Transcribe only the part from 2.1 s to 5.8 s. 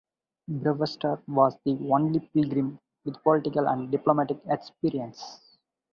Pilgrim with political and diplomatic experience.